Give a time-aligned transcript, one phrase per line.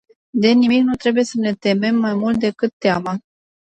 [0.33, 3.17] De nimic nu trebuie să ne temem mai mult decât de teamă.